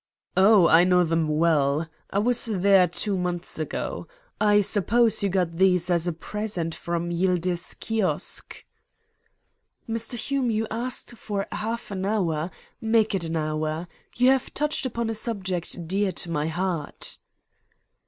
"Oh, 0.35 0.67
I 0.67 0.83
know 0.83 1.03
them 1.03 1.27
well. 1.27 1.87
I 2.09 2.17
was 2.17 2.45
there 2.45 2.87
two 2.87 3.15
months 3.15 3.59
ago. 3.59 4.07
I 4.39 4.59
suppose 4.61 5.21
you 5.21 5.29
got 5.29 5.57
these 5.57 5.91
as 5.91 6.07
a 6.07 6.11
present 6.11 6.73
from 6.73 7.11
Yildiz 7.11 7.75
Kiosk?" 7.79 8.65
"Mr. 9.87 10.15
Hume, 10.15 10.49
you 10.49 10.65
asked 10.71 11.15
for 11.15 11.45
half 11.51 11.91
an 11.91 12.03
hour, 12.03 12.49
Make 12.81 13.13
it 13.13 13.25
an 13.25 13.37
hour. 13.37 13.87
You 14.17 14.29
have 14.31 14.51
touched 14.55 14.87
upon 14.87 15.07
a 15.07 15.13
subject 15.13 15.87
dear 15.87 16.11
to 16.13 16.31
my 16.31 16.47
heart." 16.47 17.19